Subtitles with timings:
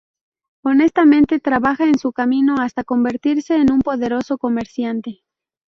[0.63, 5.21] Honestamente trabaja en su camino hasta convertirse en un poderoso comerciante.